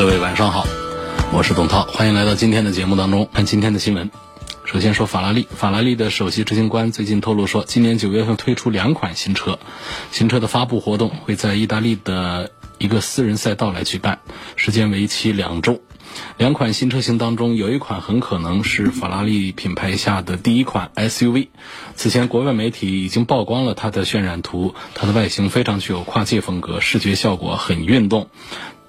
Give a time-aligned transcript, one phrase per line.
[0.00, 0.66] 各位晚上好，
[1.30, 4.10] 我是董涛，欢迎来到今天的节目当中看今天的新闻。
[4.64, 9.58] 首先说法拉利，法拉利的首席执行官最近透露说，今年九月份推出两款新车，
[10.10, 14.20] 新车的发布活动会在意大利的一个私人赛道来举办，
[14.56, 15.82] 时间为期两周。
[16.38, 21.48] 两款新车型当中，有一款很可能是法拉利品牌下的第一款 SUV。
[21.94, 28.30] 此前，国外媒体已经曝光了它的渲染图，它的外形非常具有跨界风格，视觉效果很运动。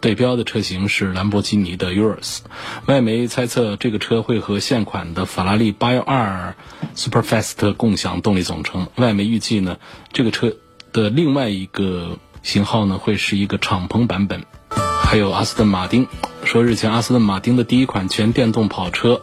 [0.02, 2.40] 对标的车型是兰博基尼的 Urus，
[2.88, 6.54] 外媒猜测这个车会和现款的法拉利812
[6.96, 8.88] Superfast 共享动力总成。
[8.96, 9.77] 外媒预计呢，
[10.12, 10.54] 这个车
[10.91, 14.43] 的另外一个型号呢会是一个敞篷版本。
[14.70, 16.08] 还有阿斯顿马丁
[16.46, 19.21] 说，日前阿斯顿马丁的第一款全电动跑车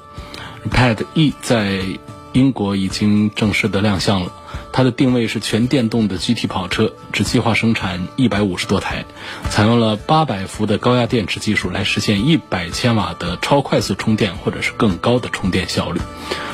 [0.70, 1.82] Rapide E 在
[2.32, 4.32] 英国已经正式的亮相了。
[4.78, 9.04] 它的定位是全电动的 GT 跑车，只计划生产一百五十多台，
[9.50, 16.00] 采用了八百伏的高压电池技术来实现一百千瓦的超快速充电或者是更高的充电效率。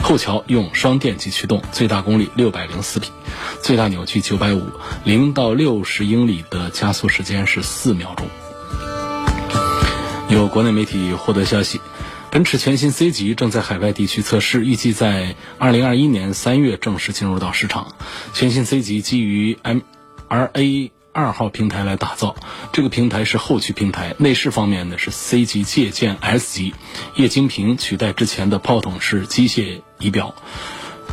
[0.01, 3.11] 后桥用双电机驱动，最大功率六百零四匹，
[3.61, 4.63] 最大扭矩九百五，
[5.05, 8.27] 零到六十英里的加速时间是四秒钟。
[10.31, 11.79] 有国内媒体获得消息。
[12.35, 17.95] 奔驰全新 C 级正在海外地区测试，预计在二零二一年三月正式进入到市场。
[18.33, 22.35] 全新 C 级基于 MRA 二号平台来打造，
[22.73, 24.17] 这个平台是后驱平台。
[24.19, 26.75] 内饰方面呢是 C 级借鉴 S 级，
[27.15, 30.35] 液晶屏取代之前的炮筒式机械仪表，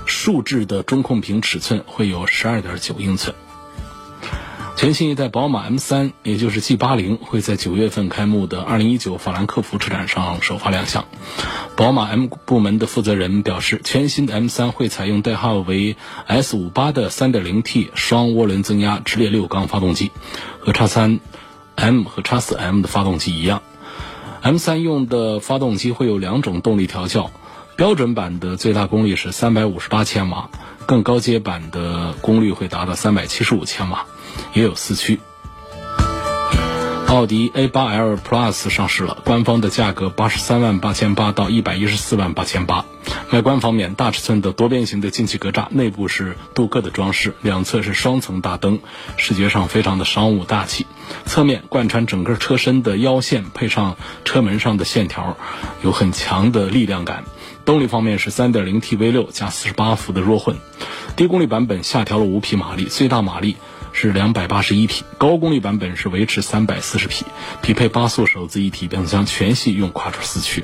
[0.08, 3.36] 竖置的中控屏尺寸会有十二点九英寸。
[4.82, 11.06] 全新一代宝马 M3，也就是 G80，会在九月份开幕的2019法兰克福车展上首发亮相。
[11.76, 15.96] 宝马 M 部门的负责人表示，全新的 M3 会采用代号为
[16.28, 20.10] S58 的 3.0T 双涡轮增压直列六缸发动机，
[20.62, 23.62] 和 X3M 和 X4M 的发动机一样。
[24.42, 27.30] M3 用的发动机会有两种动力调校，
[27.76, 30.50] 标准版的最大功率是358千瓦，
[30.88, 34.08] 更高阶版的功率会达到375千瓦。
[34.54, 35.20] 也有四驱。
[37.08, 42.86] 奥迪 A8L Plus 上市了，官方的价格八十三万八千八到一百一十四万八千八。
[43.34, 48.80] 外观方面，大尺寸的多边形的进气格栅，内部是镀铬的装饰，两侧是双层大灯，
[49.18, 50.86] 视觉上非常的商务大气。
[51.26, 55.36] 侧面贯穿整个车身的腰线，配上车门上的线条，
[55.84, 57.26] 有很强的力量感。
[57.66, 60.56] 动力方面是 3.0T V6 加48伏的弱混，
[61.18, 63.58] 低功率版本下调了五匹马力，最大马力。
[63.94, 67.26] 是两百八十一匹，高功率版本是维持三百四十匹，
[67.62, 70.64] 匹配八速手自一体变速箱，全系用跨出四驱。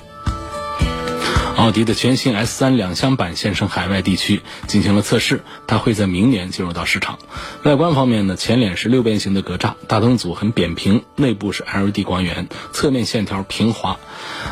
[1.55, 7.17] 奥迪的全新 S 三两厢版现身海外地区进行了测试，它会在明年进入到市场。
[7.63, 13.97] 外观方面呢，前脸是六边形的格栅，大灯组很扁平，内部是 LED 光源，侧面线条平滑，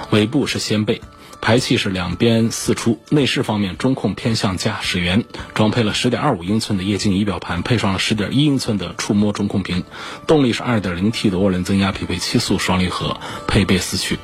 [0.09, 0.99] 尾部是掀背。
[1.41, 9.83] 排气是两边四出，内饰方面中控偏向驾驶员，装配了十点二五英寸的液晶仪表盘，配上了十点一英寸的触摸中控屏。
[10.25, 14.17] 动力是二点零 T 的涡轮增压，匹配七速双离合，配备四驱。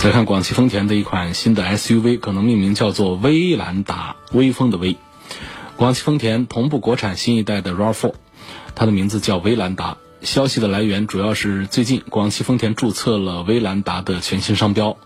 [0.00, 4.96] 再看广汽丰田的一款新的 SUV，可能命名叫做威兰达，威风的威。
[5.76, 8.14] 广汽丰田同步国产新一代的 RAV4，
[8.74, 9.98] 它的名字叫威兰达。
[10.22, 14.96] 消息的来源主要是最近广汽丰田注册了威兰达的全新商标。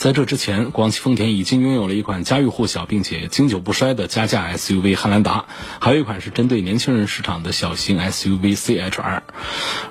[0.00, 5.44] 在这之前，广汽丰田已经拥有了一款家喻户晓并且经久不衰的加价 SUV 汉兰达，
[5.78, 9.20] 还有一款是针对年轻人市场的小型 SUV CHR。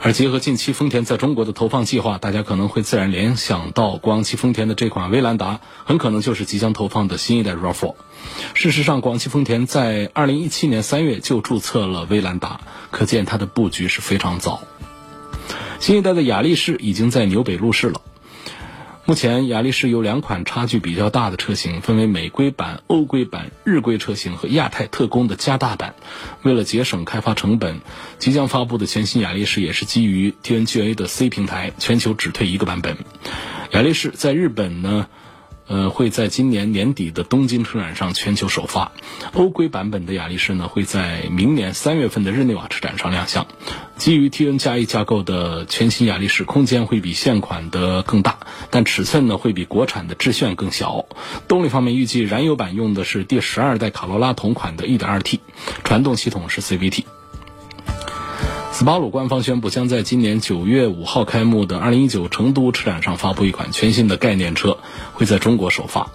[0.01, 7.93] 而结合近期丰田在中国的投放计划，大家可能会自然联想到广汽丰田的这款威兰达，很可能就是即将投放的新一代 RAV4。
[8.55, 14.63] 事实上，广汽丰田在2017年3月就注册了威兰达，可见它的布局是非常早。
[15.79, 18.01] 新一代的雅力士已经在纽北路试了。
[19.09, 25.95] 目前，雅力士有两款差距比较大的车型，分为美规版、欧规版、日规车型和亚太特供的加大版。
[26.43, 27.81] 为了节省开发成本，
[28.19, 32.97] 即将发布的全新雅力士也是基于 TNGA 的 C 平台，全球只推一个版本。
[33.71, 35.07] 雅力士在日本呢，
[35.69, 38.91] 呃，会在今年年底的东京车展上全球首发。
[39.33, 43.45] 欧规版本的雅力士呢，会在明年三月份的日内瓦车展上亮相。
[43.95, 48.39] 基于 T N 加一架构的全新雅力士，空间会比现款的更大，
[48.71, 51.05] 但尺寸呢会比国产的致炫更小。
[51.47, 55.39] 动力方面，预计燃油版用的是第十二代卡罗拉同款的 1.2T，
[55.83, 57.03] 传动系统是 CVT。
[58.79, 64.77] 斯巴鲁官方宣布，将在今年九月五号开幕的二零一九成都车展上发布一款全新的概念车，
[65.11, 66.11] 会在中国首发。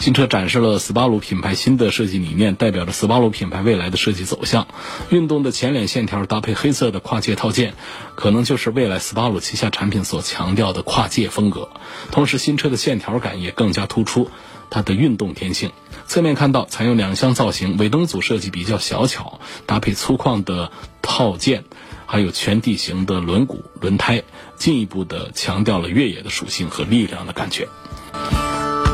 [0.00, 4.66] 新车展示了斯巴鲁品牌新的设计理念，代表着斯巴鲁品牌未来的设计走向。
[5.10, 7.74] 运动的前脸线条搭配黑色的跨界套件，
[8.16, 11.68] 可能就是未来斯巴鲁旗下产品所强调的跨界风格。
[12.10, 14.28] 同时，新车的线条感也更加突出
[14.70, 15.70] 它的运动天性。
[16.08, 21.62] 侧面看到采用两厢造型，尾灯组设计比较小巧，搭配粗犷的套件。
[22.10, 24.22] 还有全地形的轮毂、轮胎，
[24.56, 27.68] 进一步的强调了越野的属性和力量的感觉。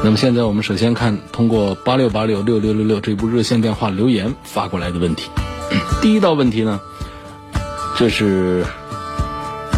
[0.02, 5.31] 那么现在我们首先看通过八六八六六六六六这部热线电话留言发过来的问题。
[6.02, 6.81] 第一道问题呢，
[7.96, 8.66] 这是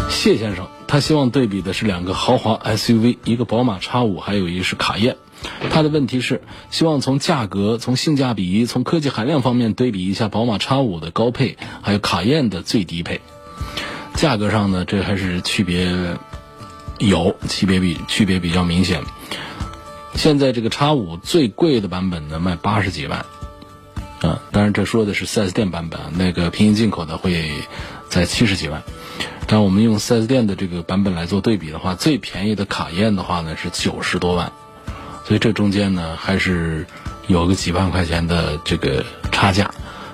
[0.09, 5.15] 谢先生，他希望对比的是两个豪华 SUV，一个宝马 X 五，还有一个是卡宴。
[5.71, 13.21] 他的问题是希望从价格、从性价比、从科技含量方面对比一下宝马 X 五的高配，还有卡宴的最低配。
[14.13, 16.17] 价格上呢，这还是区别
[16.99, 19.01] 有区别比区别比较明显。
[20.15, 23.25] 现在这个 X 五最贵的版本呢，卖八十几万，
[24.21, 27.51] 啊，当然这说的是 4S 店版本，那个平行进口的会
[28.09, 28.81] 在七十几万。
[29.45, 34.51] 但我们用 4S 店的这个版本来做对比的话，最便宜的卡宴的话呢是九十多万。
[35.27, 36.85] 所以这中间呢，还是
[37.27, 39.69] 有个几万块钱的这个差价，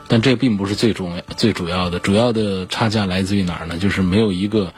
[0.07, 1.99] 但这并不是最重要、最主要的。
[1.99, 3.77] 主要的差价来自于哪儿呢？
[3.77, 4.73] 就是没有一个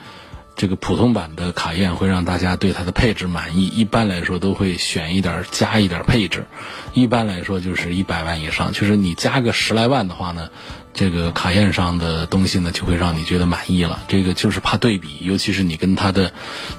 [0.56, 3.68] 这个普通版的卡宴会让大家对它的配置满意。
[3.68, 6.46] 一般来说都会选一点加一点配置，
[6.94, 8.72] 一般来说就是一百万以上。
[8.72, 10.50] 就是你加个十来万的话呢。
[10.98, 14.00] 这个卡宴上的东西呢，就会让你觉得满意了。
[14.08, 16.32] 这个就是怕对比，尤其是你跟它的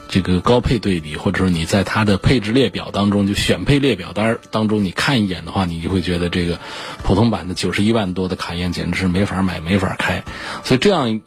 [0.08, 6.58] 这个高配对比，或者说你在它的配置列表当中，就选配列表单当中，你看一眼的话，你就会觉得这个
[7.02, 10.24] 普通版的九十一万多的卡宴简直是没法买、没法开。
[10.64, 11.20] 所以这样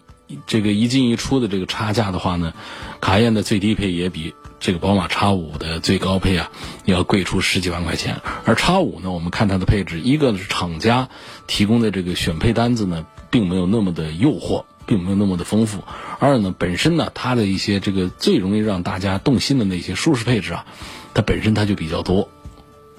[0.47, 2.53] 这个一进一出的这个差价的话呢，
[3.01, 4.33] 卡宴的最低配也比。
[4.61, 6.51] 这个宝马叉五的最高配啊，
[6.83, 8.19] 要贵出十几万块钱。
[8.43, 11.07] 而叉五呢，我们看它的配置，一个呢是厂家
[11.47, 15.79] 提供的这个选配单子呢，并没有那么的诱惑，并没有那么的丰富；
[16.19, 20.65] 二呢，本身呢，它的一些这个最容易让大家动心的那些舒适配置啊，
[21.13, 22.27] 它本身它就比较多，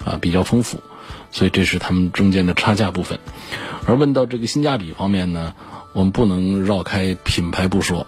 [0.02, 0.80] 啊，比较丰富。
[1.30, 3.20] 所以这是他们中间的差价部分。
[3.86, 5.54] 而问到这个性价比方面呢，
[5.92, 8.06] 我们不能绕开品牌不说。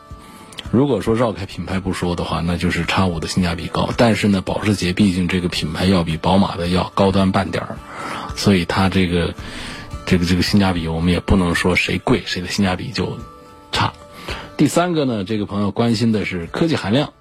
[0.70, 3.90] 如果说绕开品牌不说的话，那就是叉五的性价比高。
[3.96, 7.76] 但是呢，保时捷毕竟这个品牌要比宝马的要高端半点儿，
[8.36, 9.34] 所以它这个
[10.06, 13.18] 这个这个性价比，我们也不能说谁贵谁的性价比就
[13.70, 13.92] 差。
[14.56, 17.12] 第三个呢，这个朋友关心的是科技含量。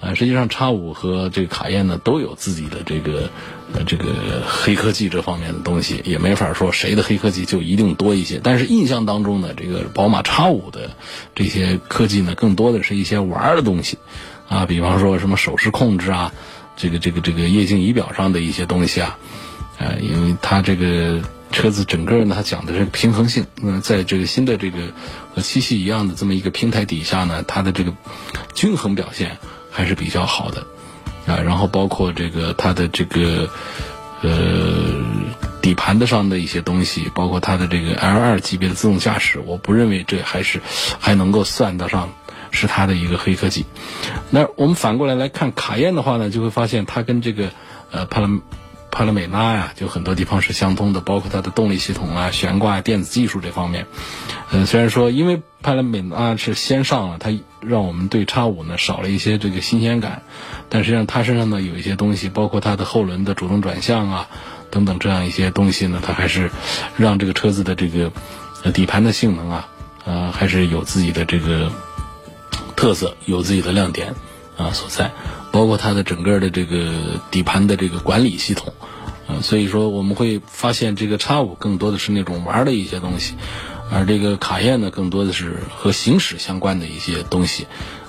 [0.00, 3.30] 呃，实际上叉五和这个卡宴呢都有自己的这个
[3.74, 8.40] 呃这个黑科技这方面的东西，也没法说谁的黑科技就一定多一些。
[8.40, 10.90] 但是印象当中呢，这个宝马叉五的
[11.34, 13.98] 这些科技呢，更多的是一些玩的东西
[14.48, 16.32] 啊，比方说什么手势控制啊，
[16.76, 19.18] 这个这个这个液晶仪表上的一些东西啊，
[19.78, 23.46] 呃，因为它这个车子整个呢，它讲的是平衡性。
[23.60, 24.78] 嗯，在这个新的这个
[25.34, 27.92] 和七系一样的这么一个平台底下呢，它的这个
[28.54, 29.38] 均衡表现。
[29.78, 30.66] 还是比较好的，
[31.32, 33.48] 啊，然后包括这个它的这个
[34.22, 34.28] 呃
[35.62, 40.60] 底盘的上的一些东西，包括它的这个 L 二级别的自动驾驶，我不认为这还是
[40.98, 42.12] 还能够算得上
[42.50, 43.66] 是它的一个黑科技。
[44.30, 47.52] 那我们反过来来看卡宴的话呢，就会发现它跟这个
[47.92, 48.28] 呃帕拉
[48.90, 53.86] 帕拉梅拉呀，就很多地方是相通的， 包括它的动力系统啊、悬挂、电子技术这方面。
[54.50, 57.30] 嗯，虽然说因为帕拉梅拉是先上了，它。
[57.60, 60.22] 让我们对叉五呢少了一些这个新鲜感，
[60.68, 64.28] 但实际上它身上呢有一些东西，包括它的后轮的主动转向啊
[64.70, 66.52] 等等这样一些东西呢，它还是
[66.96, 68.12] 让这个车子的这个
[68.72, 69.68] 底盘的性能啊，
[70.04, 71.72] 呃还是有自己的这个
[72.76, 74.14] 特色，有自己的亮点
[74.56, 75.10] 啊所在，
[75.50, 78.72] 包括它的整个的这个底盘的这个管理系统，
[79.26, 83.34] 啊，所以说我们会发现这个叉五更多的是那种玩的一些东西。
[83.90, 87.66] 而这个卡宴呢，更多的是和行驶相关的一些东西，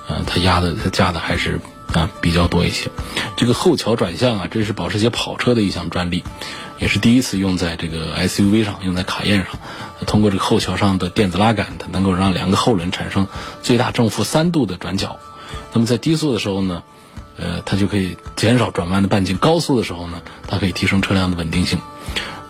[0.10, 1.62] 呃，它压的它加的还是
[1.94, 2.92] 啊比较多一些。
[3.38, 6.26] 这个后桥转向啊，这是保时捷跑车的一项专利，
[6.80, 9.58] 也是第一次用在这个 SUV 上，用在卡宴上。
[10.06, 13.28] 通过这个后桥上的电子拉杆，它能够让两个后轮产生
[13.62, 15.18] 最大正负三度的转角。
[15.72, 16.84] 那么在低速的时候呢，
[17.40, 19.38] 呃，它就可以减少转弯的半径。
[19.38, 21.80] 高速的时候呢，它可以提升车辆的稳定性。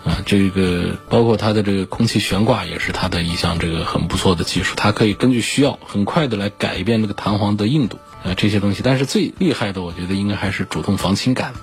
[0.05, 8.81] 啊，这个包括它的这个空气悬挂也是它的一项这个很不错的技术，它可以根据需要很快的来改变这个弹簧的硬度啊这些东西。
[8.81, 11.53] 但是最厉害的，我觉得应该还是主动防倾杆。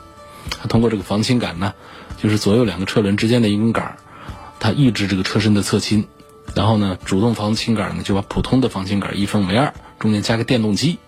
[0.61, 1.73] 它通过这个防倾杆呢，
[2.23, 3.97] 就是左右两个车轮之间的一根杆
[4.61, 6.07] 它抑制这个车身的侧倾，
[6.55, 10.99] 然后呢，主动防倾杆呢就把普通的防倾杆一分为二，中间加个电动机，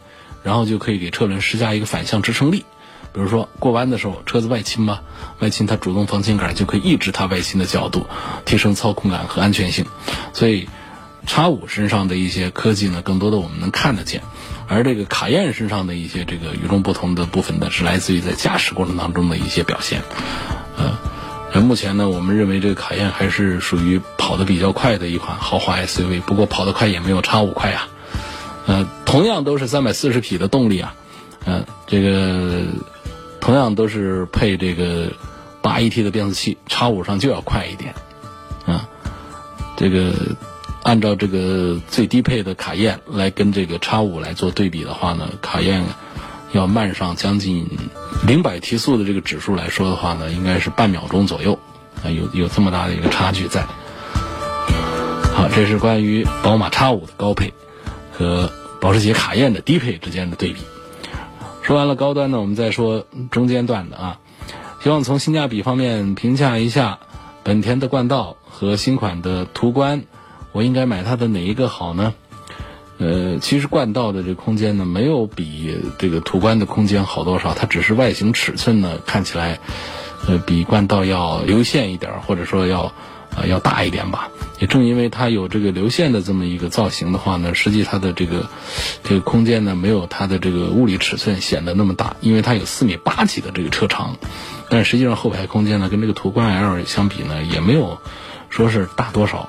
[0.49, 2.65] 然后就可以给车轮施加一个反向支撑力。
[3.13, 5.03] 比如说过弯的时候，车子外倾吧，
[5.41, 8.07] 外倾它主动防倾杆就可以抑制它外倾的角度，
[8.47, 9.85] 提升操控感和安全性。
[10.33, 10.67] 所以，
[11.27, 14.23] 叉五身上的一些科技呢，更多的我们能看得见，
[14.69, 20.03] 而这个卡宴身上的一些这个与众不同的部分呢，是来自于在驾驶过程当中的一些表现。
[20.79, 27.89] 呃，目前呢，我们认为这个卡宴还是属于跑得比较快的一款豪华 SUV，不过跑得快也没有叉五快啊。
[28.69, 30.95] 呃，同样都是三百四十匹的动力啊，
[31.45, 32.63] 呃，这个。
[33.41, 35.11] 同样都是配这个
[35.63, 37.95] 八 AT 的变速器，叉五上就要快一点，
[38.67, 38.87] 啊，
[39.77, 40.13] 这个
[40.83, 45.83] 按照这个最低配的卡宴来跟这个叉五来做对比的话呢，卡宴
[46.53, 47.67] 要慢上将近
[48.27, 51.59] 零百提速的这个指数来说的话呢，应该是半秒钟左右，
[52.05, 53.63] 啊，有有这么大的一个差距在。
[55.33, 57.55] 好，这是关于宝马叉五的高配
[58.19, 60.61] 和保时捷卡宴的低配之间的对比。
[61.63, 64.19] 说完了高端呢，我们再说中间段的啊。
[64.83, 66.99] 希望从性价比方面评价一下
[67.45, 70.03] 本田的冠道和新款的途观，
[70.53, 72.15] 我应该买它的哪一个好呢？
[72.99, 79.61] 呃，其实冠道的这空间呢，没有比这个途观的空间好多少，它只是外形尺寸呢看起来，
[80.27, 82.93] 呃，比冠道要流线一点，或者说要
[83.39, 84.31] 啊要大一点吧。
[84.59, 88.49] 也正因为它有这个流线的这么一个造型的话呢，实际它的这个
[89.05, 94.17] 这个空间呢，没有它的这个物理尺寸显得那么大，因为它有四米八几的这个车长，
[94.69, 98.01] 但实际上后排空间呢，跟这个途观 L 相比呢，也没有
[98.51, 99.49] 说是大多少。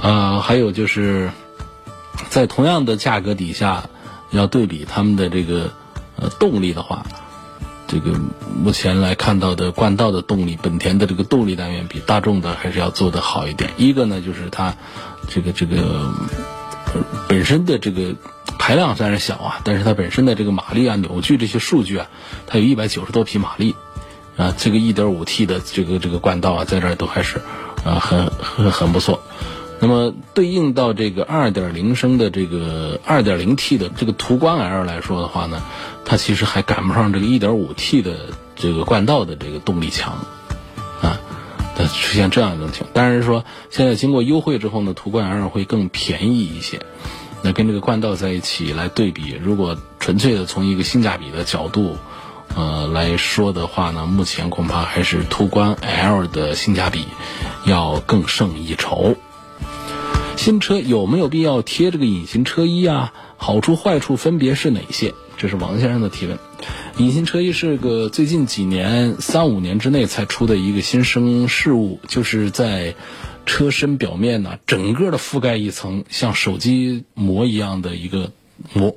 [0.00, 1.32] 呃，还有就是
[2.28, 3.90] 在同样的价格底下，
[4.30, 5.72] 要对比他们的这个
[6.16, 7.04] 呃动力的话。
[7.90, 8.12] 这个
[8.54, 13.70] 目前来看到的冠道的动力，本田的这个动力单元比大众的还是要做得好一点。
[13.76, 14.76] 一个呢，就是它
[15.28, 16.08] 这个这个
[17.28, 18.14] 本身的这个
[18.60, 22.06] 排量虽然小啊，但是它本身的这个马力啊、扭矩这些数据啊，
[22.46, 23.74] 它有一百九十多匹马力
[24.36, 24.54] 啊。
[24.56, 27.38] 这个一点五 T 的这个这个冠道啊，在这儿都还是
[27.84, 29.20] 啊很很很不错。
[29.82, 35.62] 那么对应到这个二点零升的这个二点零 T 的这个途观 L 来说的话呢？
[36.04, 38.16] 它其实还赶不上这个 1.5T 的
[38.56, 40.18] 这个冠道的这个动力强，
[41.00, 41.18] 啊，
[41.76, 42.90] 它出现这样一种情况。
[42.92, 46.80] 当然说，现在经过优惠之后呢，途观 L 会更便宜一些。
[47.42, 51.96] 那跟这个冠道在一起来对比，如果纯粹的从一个性价比的角度，
[52.54, 57.06] 呃来说的话呢，目前恐怕还是途观 L 的性价比
[57.64, 59.16] 要更胜一筹。
[60.40, 63.12] 新车有没有必要贴这个隐形车衣啊？
[63.36, 65.12] 好处坏处分别是哪些？
[65.36, 66.38] 这是王先生的提问。
[66.96, 72.94] 隐形车衣是个最近几年三五年之内才出的一个新生事物，就是在
[73.44, 78.32] 车身表面呢，整个的覆盖一层像手机膜一样的一个
[78.72, 78.96] 膜，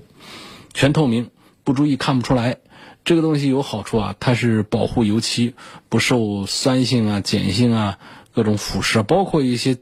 [0.73, 1.29] 全透明，
[1.65, 2.59] 不注意看不出来。
[3.03, 5.55] 这个东西有好处啊，它是保护油漆
[5.89, 7.97] 不受酸性啊、碱性啊、
[8.33, 9.75] 各种腐蚀，包括一些。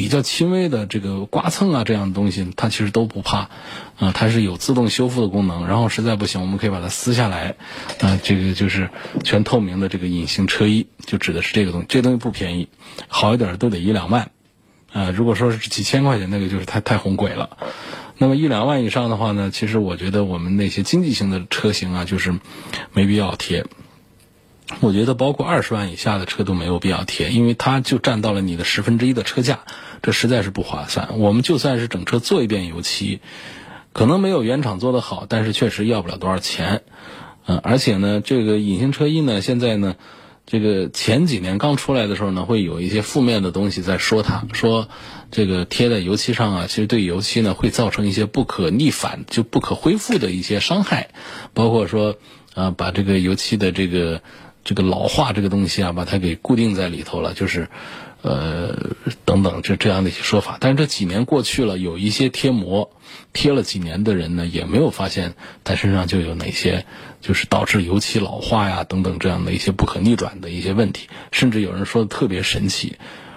[0.00, 3.50] 比较轻微的这个刮蹭啊，这样的东西它其实都不怕，
[3.98, 5.66] 啊，它是有自动修复的功能。
[5.66, 7.56] 然后实在不行，我们可以把它撕下来，
[8.00, 8.88] 啊，这个就是
[9.24, 11.86] 全透明的这个隐形车衣，就指的是这个东西。
[11.86, 12.70] 这东西不便宜，
[13.08, 14.30] 好一点都得一两万，
[14.90, 17.58] 啊，如果说是几千块钱，那个就是太太红鬼了。
[18.16, 22.40] 那么一两万以上的话呢，其实我觉得我们那些经济型的车型啊，就是
[22.94, 23.66] 没必要贴。
[24.78, 29.64] 我觉得包括二十万以下的车都没有必要贴，因为它就占到了你的十分之一的车价，
[30.02, 31.18] 这实在是不划算。
[31.18, 33.20] 我们就算是整车做一遍油漆，
[33.92, 36.82] 可能没有原厂做的好，但是确实要不了多少钱。
[37.46, 39.96] 嗯，而且呢，这个隐形车衣呢，现在呢，
[40.46, 44.88] 这个前几年刚出来的时候呢，会有一些负面的东西在说它，说
[45.30, 51.10] 这个贴在油漆上啊，其实对油漆呢会造成一些不可逆反、就不可恢复的一些伤害，
[51.54, 52.16] 包括说
[52.54, 54.20] 啊，把这个油漆的这个。
[54.62, 57.70] 这个老化这个东西啊，把它给固定在里头了，就是，
[58.22, 58.74] 呃，
[59.24, 60.58] 等等，这这样的一些说法。
[60.60, 62.90] 但是这几年过去了，有一些贴膜
[63.32, 65.34] 贴了几年的人呢，也没有发现
[65.64, 66.84] 他身上就有哪些
[67.20, 71.08] 就是导致油漆老化呀等等这样的一些不可逆转的一些问题。
[71.32, 72.96] 甚至有人说的特别神奇，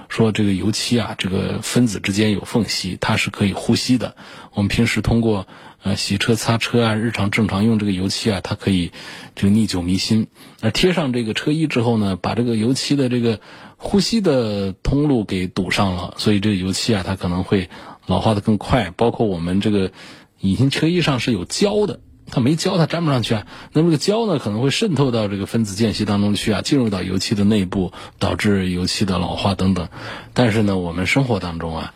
[0.10, 4.16] 说这个油漆啊，这个分子之间有缝隙，它是可以呼吸的。
[4.54, 5.48] 我们平时通过
[5.84, 8.94] 啊，洗车、擦车啊，日常正常用这个油漆啊，它可以
[9.36, 10.28] 这个历久弥新。
[10.62, 13.42] 那贴上这个车衣之后呢，把这个油漆的这个
[13.76, 17.70] 呼吸的通路给堵上了，所以这个油漆啊，它可能会
[18.06, 18.94] 老化的更快。
[18.96, 19.92] 包括我们这个
[20.40, 23.46] 隐形车衣上是有胶的，它没胶它粘不上去啊。
[23.74, 29.90] 那么这个胶呢，可能会渗透到这个分子间隙当中去啊，进入到油漆的内部，导致油漆的老化等等。
[30.34, 31.94] 但是呢，我们生活当中啊。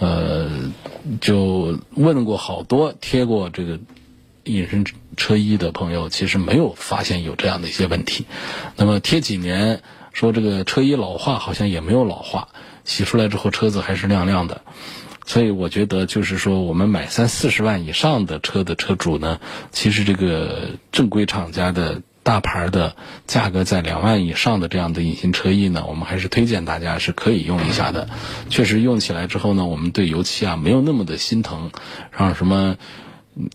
[0.00, 0.50] 呃，
[1.20, 3.78] 就问过好多贴过这个
[4.42, 4.84] 隐身
[5.16, 8.26] 车衣的朋友，其实没有发现有这样的一些问题。
[8.76, 12.48] 那么贴几年，说这个车衣老化好像也没有老化，
[12.84, 14.62] 洗出来之后车子还是亮亮的。
[15.26, 19.38] 所以我觉得，就是说我们买三四十万以上的车的车主呢，
[19.70, 22.02] 其实这个正规厂家的。
[22.22, 22.96] 大牌的
[23.26, 28.08] 价格在两万以上的这样的隐形车衣呢，我们还是推荐大家是可以用一下的。
[28.50, 31.70] 确实用起来之后呢，我们对油漆啊没有那么的心疼，
[32.10, 32.76] 让什么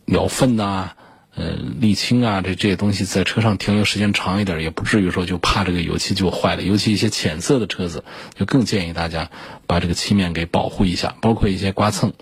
[0.05, 0.91] 鸟粪呐、
[1.35, 6.63] 呃沥青啊这这些东西在车上停留时间长一点，也不至于说就怕这个油漆就坏了。
[6.63, 8.03] 尤其一些浅色的车子，
[8.35, 9.29] 就更建议大家
[9.67, 12.13] 把这个漆面给保护一下，包括一些刮蹭。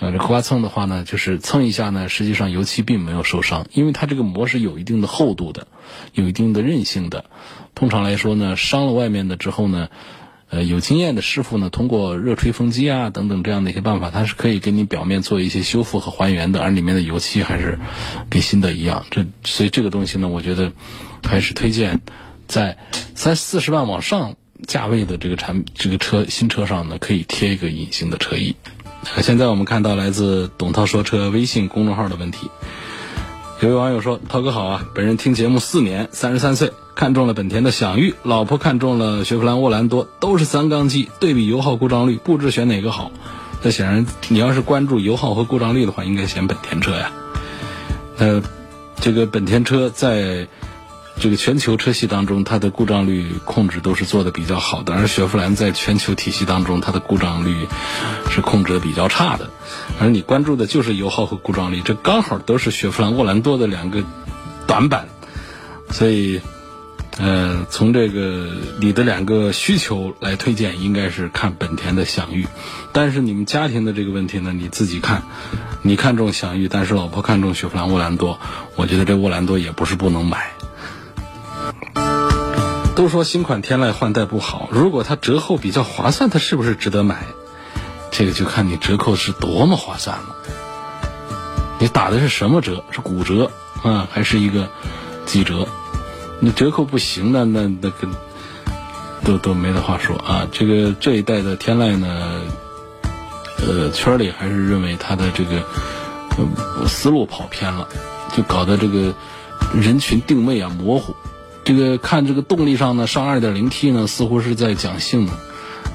[0.00, 5.68] 呃，这刮蹭的话呢，就是蹭一下呢，实际上油漆并没有受伤，因为它这个膜是有一定的厚度的，
[6.12, 7.26] 有一定的韧性的。
[7.76, 9.88] 通常来说呢，伤了外面的之后呢，
[10.50, 17.78] 呃，有经验的师傅呢，通过热吹风机啊等等这样的一些办法，它是可以给你表面做一些修复和还原的，而里面的油漆还是
[18.28, 19.06] 跟新的一样。
[19.10, 20.72] 这所以这个东西呢，我觉得
[21.22, 22.00] 还是推荐
[22.48, 22.78] 在
[23.14, 24.34] 三四十万往上
[24.66, 28.56] 价位的这个产这个车新车上呢，可以贴一个隐形的车衣。
[29.22, 32.50] 现在我们看到来自董涛说车微信公众号的问题，
[33.60, 43.12] 有位网友说：“涛哥好啊，本人听节目四年，三十三岁，看中了本田的享域，老婆看中了雪佛兰沃兰多，都是三缸机，对比油耗、故障率，不知选哪个好。”
[43.62, 47.12] 那显然，你要是关注油耗和故障率的话，应该选本田车呀。
[48.18, 48.42] 那
[49.00, 50.48] 这个本田车在。
[51.20, 57.66] 这个全球车系当中，它的故障率控制都是做的比较好的，而雪佛兰在全球体系当中，它的故障率
[58.30, 59.48] 是控制的比较差的。
[60.00, 64.02] 而你关注的就是油耗和故障率，这刚好都是雪佛兰沃兰多的两个
[64.66, 65.08] 短板。
[65.90, 66.40] 所以，
[67.18, 72.46] 呃，从这个你的两个需求来推荐，应该是看本田的享域。
[72.92, 75.22] 但是你们家庭的这个问题呢，你自己看。
[75.82, 78.40] 你看中享域，但是老婆看中雪佛兰沃兰多，
[78.74, 80.50] 我觉得这沃兰多也不是不能买。
[82.94, 87.26] 都说新款天籁换代不好，如果它折扣比较划算，它是不是值得买？
[88.12, 90.36] 这个就看你折扣是多么划算了。
[91.80, 92.84] 你打的是什么折？
[92.92, 93.50] 是骨折
[93.82, 94.68] 啊，还是一个
[95.26, 95.66] 几折？
[96.38, 98.08] 你折扣不行，那那那跟
[99.24, 100.46] 都都没得话说啊。
[100.52, 102.42] 这个这一代的天籁呢，
[103.66, 105.64] 呃，圈里还是认为它的这个
[106.86, 107.88] 思路跑偏了，
[108.36, 109.12] 就搞得这个
[109.74, 111.16] 人群定位啊模糊。
[111.64, 115.34] 这个看这个动力上呢，上 2.0T 呢，似乎是在讲性能，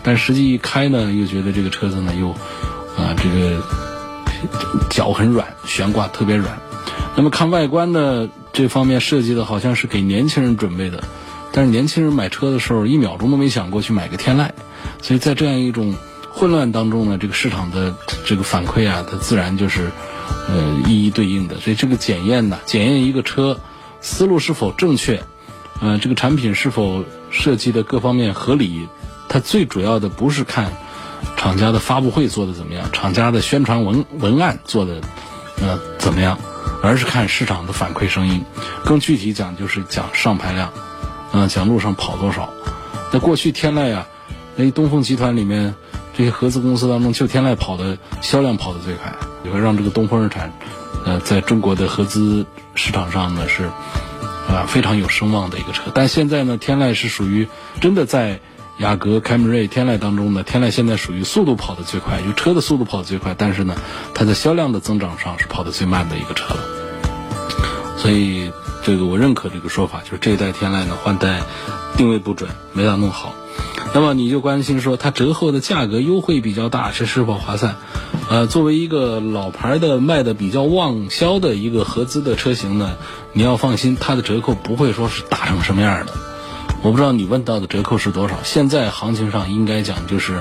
[0.02, 2.32] 但实际一开呢，又觉得这个车子呢又
[2.98, 3.62] 啊这个
[4.90, 6.60] 脚很软，悬挂特别软。
[7.16, 11.04] 那么看外观呢，这方面设计的好像是给年轻人准备的，
[11.52, 14.50] 但是年轻人买车的时候一秒钟都没想过去买个天籁，
[15.04, 15.94] 所以在这样一种
[16.32, 17.94] 混乱当中呢，这个市场的
[18.26, 19.92] 这个反馈啊，它自然就是
[20.48, 21.60] 呃一一对应的。
[21.60, 23.60] 所以这个检验呢，检验一个车
[24.02, 25.22] 思路是否正确。
[25.82, 28.88] 嗯，这个产品是否设计的各方面合理？
[29.30, 30.74] 它最主要的不是看
[31.38, 35.00] 厂家的发布会做的怎么样，厂家的宣传文文案做的
[35.62, 36.40] 呃怎么样，
[36.82, 38.44] 而是看市场的反馈声音。
[38.84, 40.74] 更具体讲，就是讲上牌量，
[41.32, 42.50] 嗯，讲路上跑多少。
[43.14, 44.08] 那过去天籁啊，
[44.56, 45.76] 那东风集团里面
[46.18, 49.14] 这些合资公司当中，就天籁跑的销量跑的最快，
[49.46, 50.52] 也会让这个东风日产
[51.06, 53.70] 呃在中国的合资市场上呢是。
[54.50, 57.48] 啊，非常有声望的一个车，但现在呢，天籁是属于
[57.80, 58.40] 真的在
[58.80, 63.76] 雅阁、凯美瑞、天籁当中呢，天籁现在属于速度跑得最快，就车的速度跑得最快，但是呢，
[64.16, 66.64] 它在销量的增长上是跑得最慢的一个车了。
[67.98, 68.52] 所以
[68.84, 71.42] 这个我认可这个说法，就是这一代天籁呢换代
[71.96, 73.36] 定位不准，没咋弄好。
[73.94, 77.76] 那么你就关心说它折后的价格优惠比较大，是是否划算？
[78.30, 82.98] 呃，作为一个老牌的卖的比较旺销的一个合资的车型呢，
[83.34, 86.14] 你要放心，它的折扣不会说是打成什么样的。
[86.84, 90.40] 我不知道你问到的折扣是多少，现在行情上应该讲就是，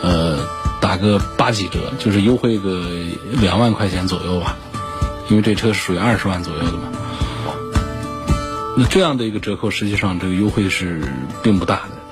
[0.00, 0.46] 呃，
[0.80, 2.88] 打个八几折，就是优惠个
[3.32, 4.56] 两万块钱左右吧，
[5.28, 6.82] 因为这车是属于二十万左右的嘛。
[8.76, 11.02] 那这样的一个折扣，实际上这个优惠是
[11.42, 12.03] 并不大的。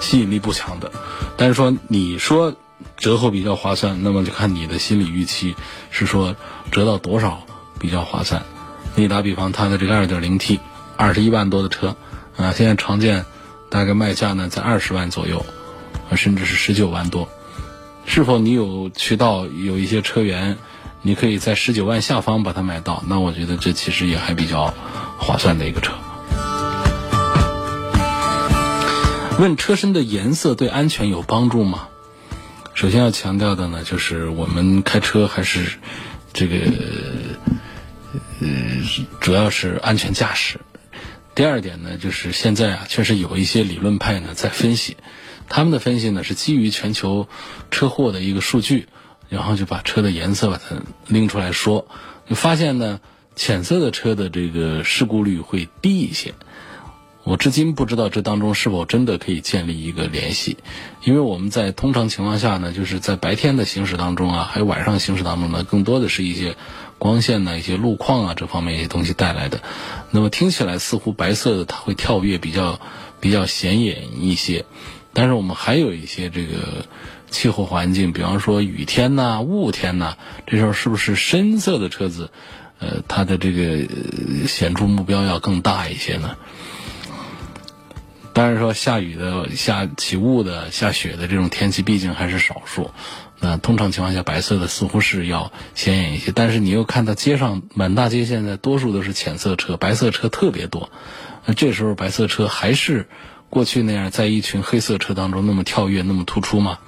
[0.00, 0.90] 吸引力不强的，
[1.36, 2.54] 但是说你说
[2.96, 5.54] 折后比较划算，那么就看你的心理预期
[5.90, 6.34] 是说
[6.72, 7.42] 折到多少
[7.78, 8.42] 比较划算。
[8.96, 10.58] 你打比方，它的这个 2.0T，
[10.96, 11.94] 二十一万多的车，
[12.36, 13.24] 啊，现在常见
[13.70, 15.44] 大概卖价呢在二十万左右，
[16.10, 17.28] 啊，甚至是十九万多。
[18.06, 20.58] 是否你有渠道有一些车源，
[21.02, 23.04] 你可以在十九万下方把它买到？
[23.06, 24.74] 那我觉得这其实也还比较
[25.18, 25.92] 划算的一个车。
[29.40, 31.88] 问车身的颜色对安全有帮助吗？
[32.74, 35.78] 首先要强调的呢，就是我们开车还是
[36.34, 36.56] 这个
[38.42, 38.48] 呃，
[39.18, 40.60] 主要是安全驾驶。
[41.34, 44.98] 第二点呢，就是现在啊，确实有一些理论派呢在分析，
[45.48, 47.26] 他们的分析呢是基于全球
[47.70, 48.88] 车祸的一个数据，
[49.30, 51.88] 然后就把车的颜色把它拎出来说，
[52.28, 53.00] 发现呢，
[53.36, 56.34] 浅色的车的这个事故率会低一些。
[57.22, 60.56] 我至今不知道这当中是否真的可以建立一个联系，
[61.04, 66.56] 因为我们在通常情况下呢，就是在白天的行驶当中啊，还有晚上行驶当中呢，更多的是一些
[66.98, 69.60] 光线呢、一些路况啊这方面一些东西带来的。
[70.10, 72.80] 那么听起来似乎白色的它会跳跃比较
[73.20, 74.64] 比较显眼一些，
[75.12, 76.86] 但是我们还有一些这个
[77.30, 82.30] 气候环境，比方说雨天呐、雾天呐，这时候是不是深色的车子，
[82.78, 83.86] 呃，它的这个
[84.48, 86.36] 显著目标要更大一些呢？
[88.32, 92.90] 当然说下雨的、下起雾的、下雪的这种天气毕竟还是少数，
[93.40, 96.30] 那通常情况下白色的似乎是要显眼一些。
[96.32, 100.90] 但是你又看到街上满大街现在多数都是浅色车，白色车特别多。
[101.44, 103.08] 那这时候白色车还是
[103.48, 106.78] 过去那样在一群黑色车当中那么跳跃、那么突出吗？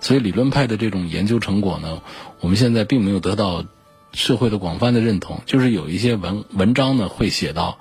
[0.00, 2.00] 所以理论派的这种研究成果呢，
[2.40, 3.64] 我们现在并没有得到
[4.12, 5.42] 社会的广泛的认同。
[5.46, 7.78] 就是有一些文文章呢会写到。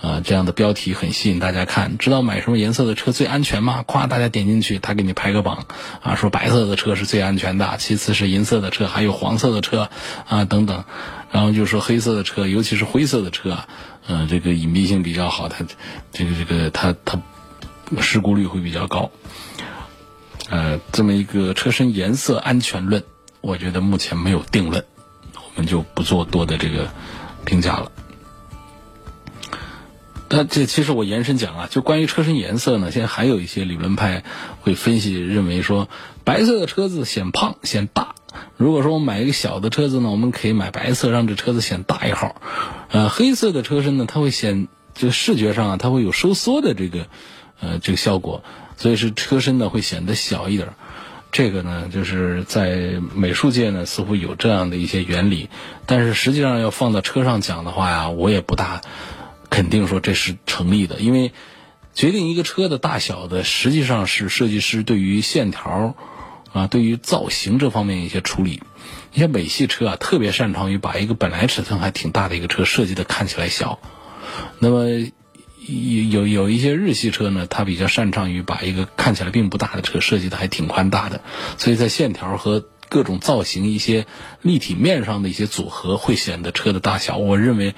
[0.00, 1.98] 啊，这样的标题很吸引大家看。
[1.98, 3.82] 知道买什么颜色的车最安全吗？
[3.84, 5.66] 夸大家点进去，他给你排个榜，
[6.02, 9.90] 啊，说白色的车是最安全的，其次是银色的车，还有黄色的车，
[10.28, 10.84] 啊等等。
[11.30, 13.58] 然后就说黑色的车，尤其是灰色的车，
[14.06, 15.64] 嗯，这个隐蔽性比较好，它
[16.12, 17.20] 这个这个它它
[18.00, 19.10] 事故率会比较高。
[20.48, 23.02] 呃，这么一个车身颜色安全论，
[23.40, 24.84] 我觉得目前没有定论，
[25.34, 26.88] 我们就不做多的这个
[27.44, 27.92] 评价了。
[30.30, 34.24] 那这其实我延伸讲啊，就关于车身颜色呢，现在还有一些理论派
[34.60, 35.88] 会分析认为说，
[36.22, 38.14] 白色的车子显胖显大。
[38.58, 42.42] 如果说我买一个小的车子呢，我们可以买白色，让这车子显大一号。
[42.90, 47.06] 呃，黑色的车身呢，它会显就视觉上啊，它会有收缩的这个
[47.60, 48.44] 呃这个效果，
[48.76, 50.68] 所以是车身呢会显得小一点。
[51.32, 55.48] 这个呢，就是在美术界呢似乎有这样的一些原理，
[55.86, 58.82] 但是实际上要放到车上讲的话呀，我也不大。
[59.50, 61.32] 肯定说这是成立的，因为
[61.94, 65.94] 决定一个车的大小的，实际上是设计师对于线条
[66.52, 68.62] 啊、对于造型这方面一些处理。
[69.12, 73.78] 一些美系车啊，特别擅长于把一个本来尺寸还挺大的一个车设计的看起来小。
[74.58, 74.86] 那么
[75.66, 81.22] 有有有一些日系车呢，它比较擅长于把一个看起来并不大的车设计的还挺宽大的，
[81.56, 84.06] 所以在线条和各种造型一些
[84.42, 87.16] 立体面上的一些组合，会显得车的大小。
[87.16, 87.74] 我认为。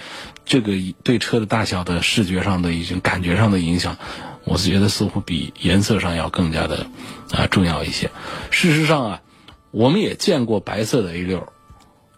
[0.47, 0.73] 这个
[1.05, 3.99] 对车的大小的视觉上的一种感觉上的影响，
[4.43, 6.89] 我是觉得似乎比颜色上要更加的
[7.31, 8.11] 啊重要一些。
[8.51, 9.23] 事实上啊，
[9.71, 11.53] 我们也见过白色的 A 六，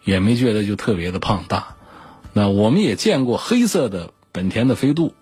[0.03, 1.77] 也没觉得就特别的胖大。
[2.33, 5.13] 那我们也见过黑色的本田的飞度，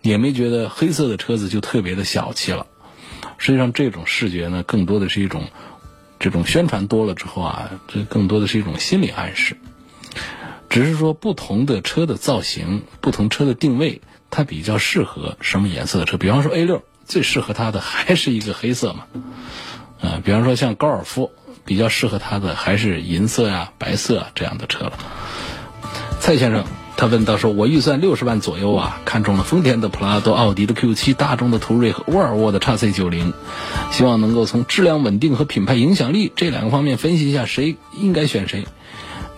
[0.00, 2.66] 也没觉得黑色的车子就特别的小气了。
[3.36, 5.48] 实际上，这种视觉呢，更多的是一种
[6.24, 9.58] 这种宣传多了之后啊，这更多的是一种心理暗示。
[10.70, 16.16] 只是说不同的车的造型，不同车的定位，它比较适合什么颜色的车？
[16.16, 19.04] 比方说 A 六最适合它的还是一个黑色嘛，
[20.00, 21.30] 啊，比方说像高尔夫
[21.66, 24.98] 比较适合它的还是银色呀、白色啊这样的车了。
[26.20, 26.64] 蔡先生
[27.04, 33.34] 他问到说：“我预算六十万左右啊，看中了丰田的普拉多、奥迪的 Q 七、大众的途锐和沃尔沃的 x C 九零，
[33.90, 38.64] 希望能够从质量稳定和品牌影响力这两个方面分析一下，谁应该选谁。”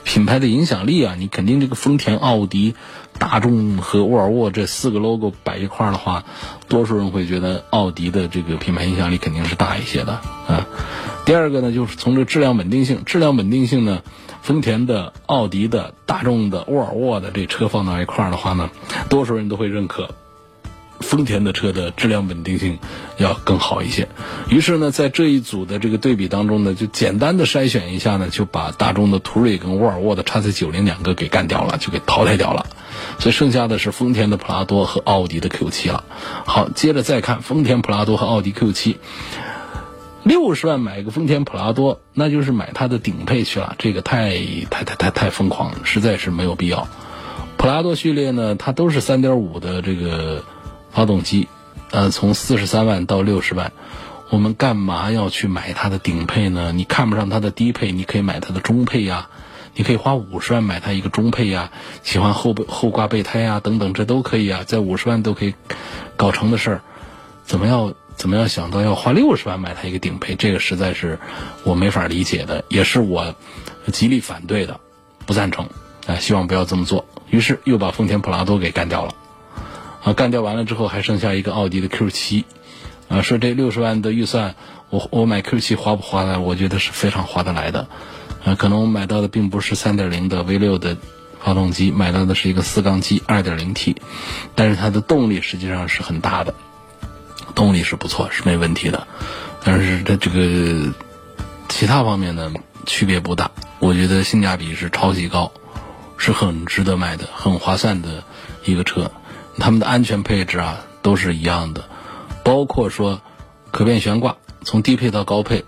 [0.07, 2.77] 品牌的影响力啊，你肯定这个丰田、奥迪、
[3.19, 6.25] 大众和沃尔沃这四个 logo 摆一块儿的话，
[6.69, 10.13] 多数人会觉得奥迪的这个品牌影响力肯定是大一些的
[10.47, 10.69] 啊。
[11.27, 14.03] 第二个呢，就是从这质量稳定性，质量稳定性呢，
[14.43, 18.71] 丰田的、奥迪的、大众的、沃尔沃的这车放到一块儿的话呢，
[19.11, 20.11] 多数人都会认可。
[21.01, 22.79] 丰田的车的质量稳定性
[23.19, 24.09] 要更好一些，
[24.49, 32.67] 于是呢，在这一组的这个对比当中呢，就简单的筛选一下呢，就把大众的途锐跟沃尔沃的 x C 九零两个给干掉了，就给淘汰掉了，
[33.19, 36.05] 所以剩下的是丰田的普拉多和奥迪的 Q 七了。
[36.47, 38.99] 好，接着再看丰田普拉多和奥迪 Q 七，
[40.23, 44.39] 六十万买个丰田普拉多，那就是买它的顶配去了，这个太
[44.71, 46.89] 太太太太疯狂了，实在是没有必要。
[47.59, 50.45] 普拉多序列呢，它都是3.5的这个
[50.97, 51.47] 发动机，
[51.91, 53.73] 呃，从43万到60万，
[54.31, 56.73] 我们干嘛要去买它的顶配呢？
[56.73, 59.29] 你看不上它的低配，你可以买它的中配呀，
[59.75, 61.71] 你可以花五十万买它一个中配呀，
[62.03, 65.53] 喜欢后备后挂备胎呀等等，这都可以啊，在五十万都可以
[66.17, 66.81] 搞成的事儿，
[67.45, 70.35] 怎么要怎么样想到要花六十万买它一个顶配？
[70.35, 71.19] 这个实在是
[71.63, 73.35] 我没法理解的，也是我
[73.93, 74.81] 极力反对的，
[75.27, 75.69] 不赞成。
[76.07, 77.05] 啊，希望不要这么做。
[77.29, 79.13] 于是又把丰田普拉多给干掉了，
[80.07, 82.45] 啊，干掉完了之后还剩下一个奥迪的 Q 七，
[83.09, 84.55] 啊，说这六十万的预算，
[84.89, 86.39] 我我买 Q 七划不划来？
[86.39, 87.89] 我觉得是非常划得来的，
[88.45, 90.97] 啊，可能我买到的并不是三点零的 V 六的
[91.41, 93.97] 发动机，买到的是一个四缸机二点零 T，
[94.55, 96.55] 但是它的动力实际上是很大的，
[97.57, 99.09] 动力是不错，是没问题的，
[99.65, 100.95] 但是它这个
[101.69, 102.53] 其他方面呢
[102.87, 105.51] 区别不大，我觉得性价比是超级高。
[106.19, 108.25] 是很值得买的，很划算的
[108.65, 109.13] 一个车，
[109.59, 111.85] 他们的安全配置啊都是一样的，
[112.45, 113.21] 包括说
[113.71, 115.65] 可变悬挂，从低配到高配，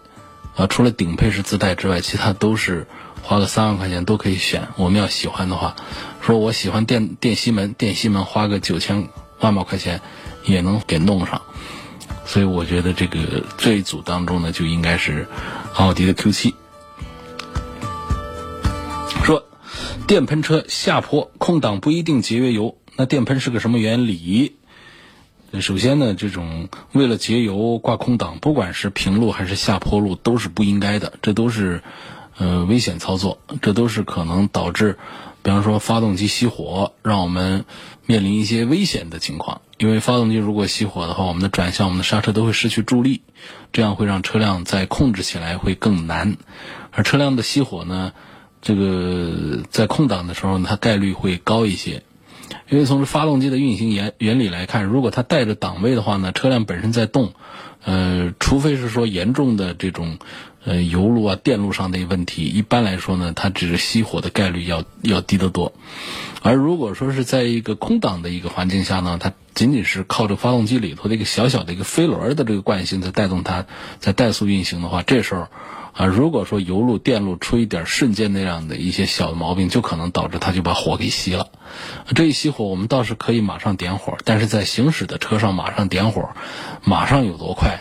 [0.57, 2.87] 啊，除了顶配是自带之外，其他都是
[3.23, 4.69] 花个三万块钱都可以选。
[4.77, 5.77] 我们要喜欢的话，
[6.21, 9.09] 说我喜欢电电吸门，电吸门花个九千
[9.41, 10.01] 万把块钱
[10.45, 11.43] 也能给弄上，
[12.25, 15.27] 所以我觉得这个这一组当中呢，就应该是
[15.75, 16.55] 奥迪的 Q 七。
[20.07, 24.57] 电喷车下坡空挡不一定节约油，那电喷是个什么原理？
[25.61, 31.85] 首先呢，这种为了节油挂空挡，不管是平路还是下坡路，都是不应该的，这都是
[32.39, 34.99] 呃危险操作，这都是可能导致，
[35.45, 37.67] 比方说发动机熄火，让我们
[38.05, 39.61] 面临一些危险的情况。
[39.77, 43.23] 因为发动机如果熄火的话，我们的转向、我们的刹车都会失去助力，
[43.73, 46.37] 这样会让车辆在控制起来会更难。
[46.91, 48.13] 而车辆的熄火呢？
[48.61, 52.03] 这个在空挡的时候，它概率会高一些，
[52.69, 57.33] 因为从发动机的运行原原理来看，如果它带着档位的话呢，车辆本身在动，
[57.85, 60.19] 呃，除非是说严重的这种
[60.65, 65.73] 呃油路啊、电路上的问题，一般来说呢，它只是熄火的概率要要低得多。
[66.43, 73.67] 而如果说是在一个空挡的一个环境下呢，它仅仅是靠着发动机里头的一个小小的一个飞轮的这个惯性在带动它
[73.99, 75.49] 在怠速运行的话，这时候。
[75.99, 81.49] 啊，如果说油路、电路出一点瞬间那样的一些小的毛病，就可能导致它就把火给熄了。
[82.15, 86.31] 这一熄火，我们倒是可以马上点火，但是在行驶的车上马上点火，
[86.85, 87.81] 马上有多快，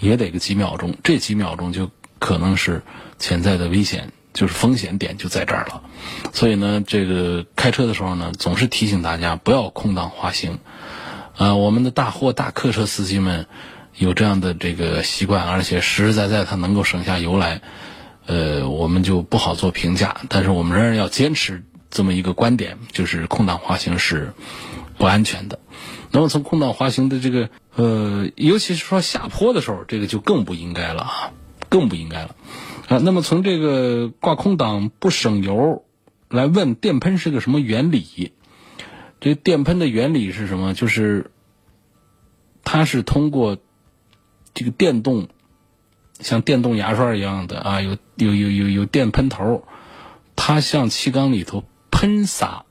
[0.00, 0.96] 也得个几秒钟。
[1.04, 2.82] 这几秒钟就可能是
[3.20, 5.84] 潜在的危险，就是风险点就在这儿了。
[6.32, 10.58] 所以呢，这个开车的时候呢，总是提醒大家不要空档滑行。
[11.36, 13.46] 啊，我们的大货大客车司机们。
[13.98, 17.62] 有这样的这个习惯，而且实实在在它能够省下油来，
[18.26, 20.20] 呃，我们就不好做评价。
[20.28, 24.32] 但是我们仍然要坚持这么一个观点，就是空档滑行是
[24.98, 25.58] 不安全的。
[26.10, 31.32] 那么从空档滑行的这个呃，尤其是说下坡的时候，这个就更不应该了啊，
[31.68, 32.36] 更不应该了
[32.88, 32.98] 啊。
[32.98, 35.84] 那么从这个挂空档不省油
[36.28, 38.32] 来问电喷是个什么原理？
[39.20, 40.74] 这电喷的原理是什么？
[40.74, 41.30] 就是
[42.62, 43.56] 它是通过
[44.56, 45.28] 这个电动
[46.18, 49.64] 像电动牙刷一样的啊，有有有有有电喷头，
[50.34, 52.64] 它向气缸里头喷洒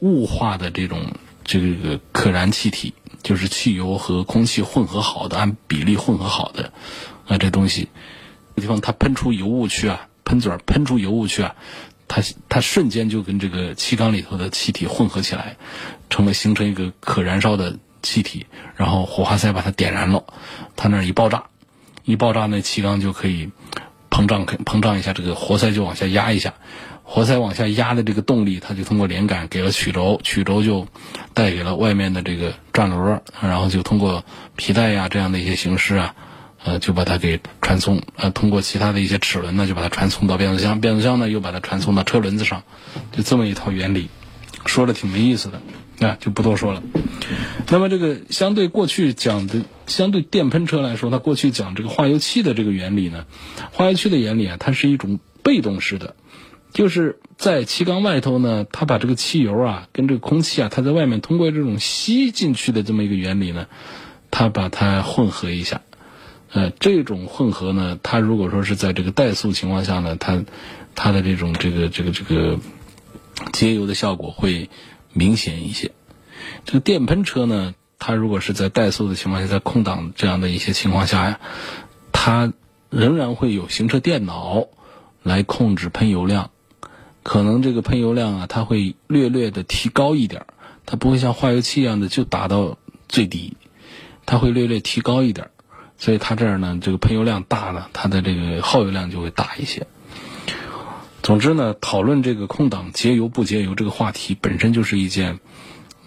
[0.00, 1.12] 雾化的这种
[1.44, 6.72] 这个可燃气体，就是汽油和空气混合好的，按比例混合好的
[7.28, 7.90] 啊，这东西，
[8.56, 11.54] 地方它喷出油雾去啊，喷嘴喷出油雾去啊，
[12.08, 15.58] 它它瞬间就跟这个气缸里头的气体混合起来，
[16.08, 17.76] 成为形成一个可燃烧的。
[18.02, 20.24] 气体，然后火花塞把它点燃了，
[20.76, 21.44] 它那一爆炸，
[22.04, 23.50] 一爆炸那气缸就可以
[24.10, 26.54] 膨胀，膨胀一下，这个活塞就往下压一下，
[27.02, 30.86] 活塞往下压的这个动力，它就通过连杆给了曲轴，曲轴就
[31.34, 34.24] 带给了外面的这个转轮，然后就通过
[34.56, 36.14] 皮带呀这样的一些形式啊，
[36.64, 42.62] 呃，就把它给传送，呃，通过其他的一些齿轮呢，就把它传送到变速箱，变速箱呢又把它传送到车轮子上，
[43.12, 44.08] 就这么一套原理，
[44.66, 45.60] 说的挺没意思的。
[46.00, 46.82] 啊，就不多说了。
[47.72, 53.26] 那么这个相对过去讲的，相对电喷车来说，它过去讲这个化油器的这个原理呢，
[53.70, 56.16] 化油器的原理啊，它是一种被动式的，
[56.72, 63.68] 就是在气缸外头呢，它把这个汽油啊跟这个空气啊，它在外面通过这种吸进去的这么一个原理呢，
[64.32, 65.82] 它把它混合一下。
[66.52, 70.44] 呃，这种混合呢，它如果说是在这个怠速情况下呢，它
[70.96, 72.58] 它的这种这个这个这个
[73.52, 74.68] 节油的效果会。
[75.12, 75.90] 明显一些，
[76.64, 81.40] 这个电喷车呢，它如果是在怠速的情况下，在空挡这样的一些情况下呀，
[82.12, 82.52] 它
[82.88, 84.66] 仍然会有行车电脑
[85.22, 86.50] 来控制喷油量，
[87.22, 90.46] 可能这个喷油量啊，它会略略的提高一点，
[90.86, 93.56] 它不会像化油器一样的就打到最低，
[94.26, 95.50] 它会略略提高一点，
[95.98, 99.86] 所以它这儿呢，这个喷油量大呢，它的这个耗油量就会大一些。
[101.22, 105.38] 总之呢，讨论这个空挡节油不节油这个话题本身就是一件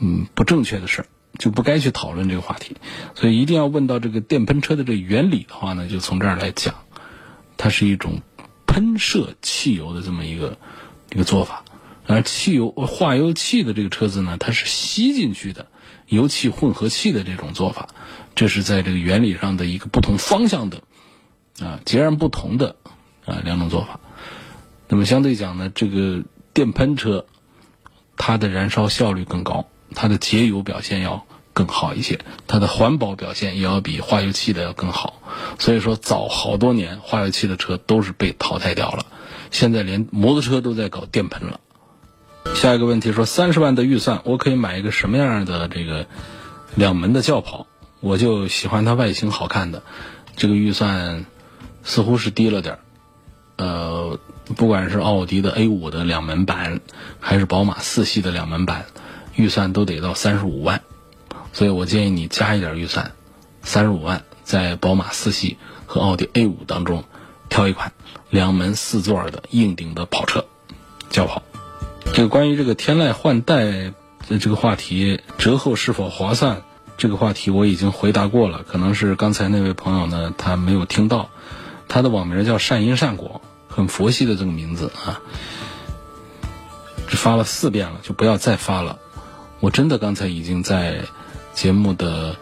[0.03, 1.07] 嗯不正确的事儿，
[1.39, 2.75] 就不该去讨论这个话题。
[3.15, 6.75] 所以一定要问到这个电喷车的这个原理的话呢，就从这儿来讲，
[7.55, 8.21] 它是一种
[8.67, 10.57] 喷射汽油的这么一个
[11.13, 11.63] 一个做法。
[12.05, 15.67] 而汽油化油器的这个车子呢，它是吸进去的
[16.07, 17.87] 油气混合气的这种做法，
[18.35, 20.81] 这是在这个原理上的一个不同方向的
[21.59, 22.75] 啊截然不同的
[23.25, 24.01] 啊两种做法。
[24.89, 27.25] 那么相对讲呢，这个电喷车
[28.17, 35.21] 它的燃烧效率更高，它的节油表现要更好一些，它的环保表现也要比化油器的要更好。
[35.59, 39.05] 所以说，早好多年化油器的车都是被淘汰掉了，
[39.51, 41.59] 现在连摩托车都在搞电喷了。
[42.55, 46.07] 下一个问题说，三十万的预算，我可以买一个什么样的这个
[46.75, 47.67] 两门的轿跑？
[47.99, 49.81] 我就喜欢它外形好看的，
[50.35, 51.25] 这个预算
[51.83, 52.79] 似乎是低了点儿。
[53.55, 54.19] 呃，
[54.55, 56.81] 不管是奥迪的 A 五的两门版，
[57.19, 58.87] 还是宝马四系的两门版，
[59.35, 60.81] 预算都得到三十五万，
[61.51, 63.11] 所以我建议你加一点预算，
[63.61, 67.03] 三十五万在宝马四系和奥迪 A 五当中
[67.49, 67.93] 挑一款
[68.29, 70.45] 两门四座的硬顶的跑车
[71.09, 71.41] 轿跑。
[72.13, 73.93] 这个关于这个天籁换代
[74.27, 76.61] 的这个话题，折后是否划算？
[76.95, 81.29] 这个话题我已经回答过了，可能是刚才那位朋友呢他没有听到，
[81.87, 85.19] 他的网名叫善因善果，很佛系的这个名字啊，
[87.07, 88.99] 只发了四遍了，就不要再发了。
[89.63, 91.05] 我真的刚才已经在
[91.53, 92.35] 节目的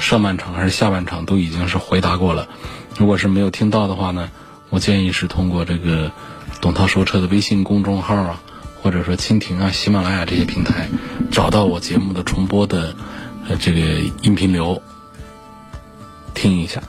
[0.00, 2.48] 上半场还是下半场都已经是回答过了，
[2.98, 4.28] 如果是没有听到的话呢，
[4.68, 6.10] 我建议是通过这个。
[6.60, 8.42] 董涛说车的微信公众号啊，
[8.82, 10.88] 或者说蜻蜓啊、喜马拉雅这些平台，
[11.30, 12.94] 找到我节目的重播的
[13.60, 13.80] 这个
[14.22, 14.80] 音频流，
[16.34, 16.82] 听一下。